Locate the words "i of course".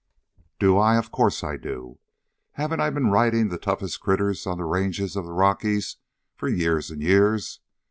0.79-1.43